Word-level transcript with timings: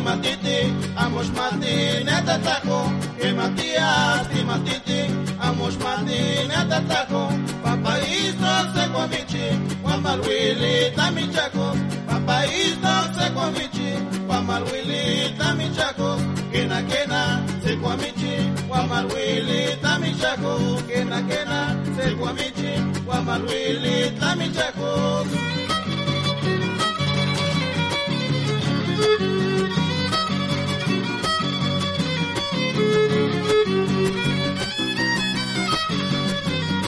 timatiti, 0.00 0.72
amos 0.96 1.28
mati 1.36 2.04
netatako, 2.04 2.78
que 3.18 3.32
Matías 3.34 4.28
timatiti, 4.32 5.00
amos 5.40 5.76
mati 5.78 6.20
netatako, 6.48 7.28
papaisto 7.62 8.52
se 8.74 8.84
comichi, 8.94 9.46
Guamalwili 9.82 10.90
tamichaco, 10.96 11.66
papaisto 12.08 12.94
se 13.16 13.26
comichi, 13.36 13.90
Guamalwili 14.26 15.34
tamichako. 15.38 16.16
kena 16.52 16.82
kena 16.90 17.20
se 17.62 17.76
comichi, 17.76 18.34
Guamalwili 18.68 19.76
tamichako. 19.82 20.52
kena 20.88 21.20
kena 21.28 21.60
se 21.96 22.06
comichi, 22.20 22.72
Guamalwili 23.04 24.10
tamichako. 24.20 24.89